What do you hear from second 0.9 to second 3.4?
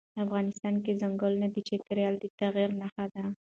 ځنګلونه د چاپېریال د تغیر نښه ده.